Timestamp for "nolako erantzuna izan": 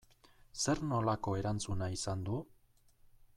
0.93-2.25